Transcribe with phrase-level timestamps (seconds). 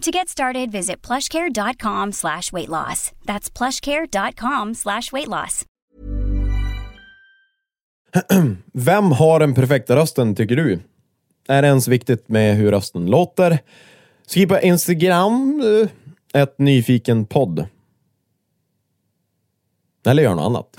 [0.00, 3.12] To get started, visit plushcare.com slash weight loss.
[3.26, 5.66] That's plushcare.com slash weight loss.
[8.72, 10.80] Vem har den perfekta rösten, tycker du?
[11.48, 13.58] Är det ens viktigt med hur rösten låter?
[14.26, 15.62] Skriv på Instagram,
[16.32, 17.66] eh, ett nyfiken podd.
[20.06, 20.76] Eller gör något annat.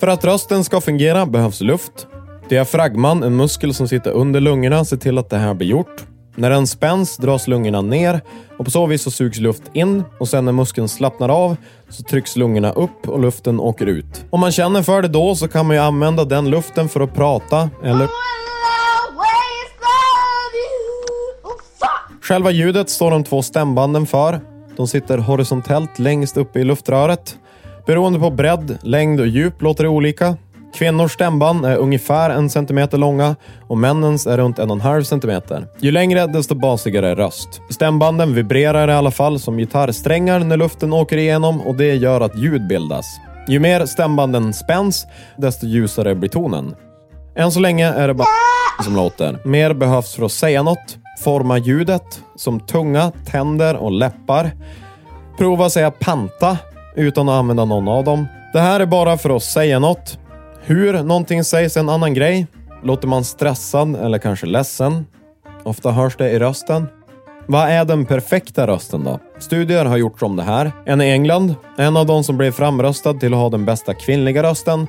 [0.00, 2.06] För att rösten ska fungera behövs luft.
[2.54, 6.04] Diafragman, en muskel som sitter under lungorna, ser till att det här blir gjort.
[6.34, 8.20] När den spänns dras lungorna ner
[8.58, 11.56] och på så vis så sugs luft in och sen när muskeln slappnar av
[11.88, 14.24] så trycks lungorna upp och luften åker ut.
[14.30, 17.14] Om man känner för det då så kan man ju använda den luften för att
[17.14, 18.08] prata eller
[22.22, 24.40] Själva ljudet står de två stämbanden för.
[24.76, 27.36] De sitter horisontellt längst uppe i luftröret.
[27.86, 30.36] Beroende på bredd, längd och djup låter det olika.
[30.74, 33.36] Kvinnors stämband är ungefär en centimeter långa
[33.68, 35.66] och männens är runt en och en halv centimeter.
[35.80, 37.60] Ju längre desto basigare röst.
[37.70, 42.38] Stämbanden vibrerar i alla fall som gitarrsträngar när luften åker igenom och det gör att
[42.38, 43.06] ljud bildas.
[43.48, 46.74] Ju mer stämbanden spänns, desto ljusare blir tonen.
[47.36, 48.26] Än så länge är det bara
[48.84, 49.38] som låter.
[49.44, 50.98] Mer behövs för att säga något.
[51.20, 54.50] Forma ljudet som tunga, tänder och läppar.
[55.38, 56.58] Prova säga panta
[56.96, 58.26] utan att använda någon av dem.
[58.52, 60.18] Det här är bara för att säga något.
[60.66, 62.46] Hur någonting sägs är en annan grej.
[62.82, 65.06] Låter man stressad eller kanske ledsen?
[65.62, 66.86] Ofta hörs det i rösten.
[67.46, 69.20] Vad är den perfekta rösten då?
[69.38, 70.72] Studier har gjorts om det här.
[70.86, 74.42] En i England, en av de som blev framröstad till att ha den bästa kvinnliga
[74.42, 74.86] rösten,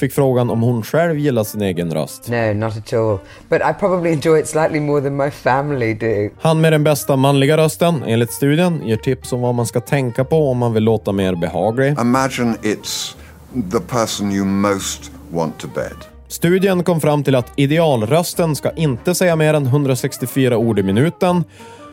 [0.00, 2.28] fick frågan om hon själv gillar sin egen röst.
[2.28, 3.18] No, not at all.
[3.48, 6.34] But I probably enjoy it slightly more than my family do.
[6.40, 10.24] Han med den bästa manliga rösten, enligt studien, ger tips om vad man ska tänka
[10.24, 11.96] på om man vill låta mer behaglig.
[12.00, 13.16] Imagine it's
[13.72, 15.96] the person you most want to bed.
[16.28, 21.44] Studien kom fram till att idealrösten ska inte säga mer än 164 ord i minuten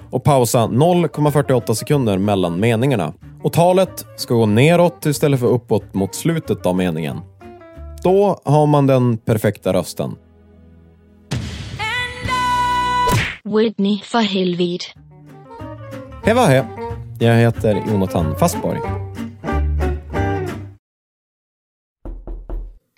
[0.10, 3.14] och pausa 0,48 sekunder mellan meningarna.
[3.44, 7.20] Och talet ska gå neråt istället för uppåt mot slutet av meningen.
[8.04, 10.16] Då har man den perfekta rösten.
[13.44, 14.86] Whitney, för helvete.
[16.24, 16.64] Hej vad hej!
[17.20, 18.80] Jag heter Jonathan Fastborg.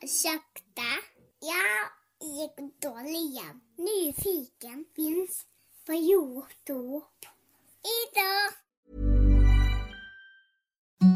[0.05, 0.91] Ursäkta,
[1.41, 1.89] jag
[3.09, 3.61] igen.
[3.77, 5.45] Nyfiken finns
[5.85, 7.05] på Youtube.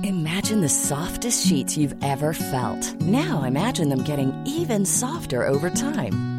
[0.04, 3.02] Imagine the softest sheets you've ever felt.
[3.02, 6.39] Now imagine them getting even softer over time.